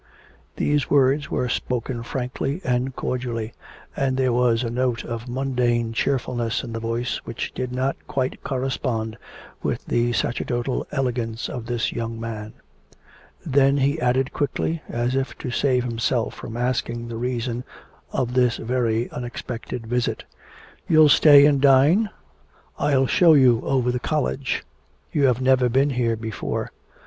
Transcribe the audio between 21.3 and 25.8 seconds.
and dine? I'll show you over the college: you have never